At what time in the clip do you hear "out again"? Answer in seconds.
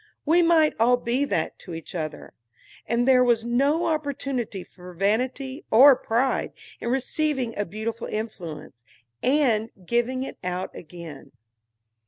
10.43-11.33